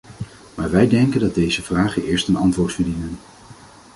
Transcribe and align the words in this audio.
Maar 0.55 0.71
wij 0.71 0.87
denken 0.87 1.19
dat 1.19 1.35
deze 1.35 1.61
vragen 1.61 2.03
eerst 2.03 2.27
een 2.27 2.35
antwoord 2.35 2.73
verdienen. 2.73 3.19